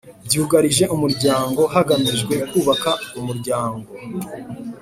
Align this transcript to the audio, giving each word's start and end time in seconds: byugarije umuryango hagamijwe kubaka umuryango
byugarije 0.25 0.83
umuryango 0.95 1.61
hagamijwe 1.73 2.35
kubaka 2.49 2.91
umuryango 3.19 3.89